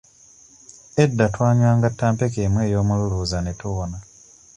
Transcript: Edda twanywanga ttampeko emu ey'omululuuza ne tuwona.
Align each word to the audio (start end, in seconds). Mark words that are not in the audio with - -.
Edda 1.03 1.25
twanywanga 1.33 1.87
ttampeko 1.91 2.37
emu 2.45 2.59
ey'omululuuza 2.67 3.37
ne 3.41 3.51
tuwona. 3.59 3.97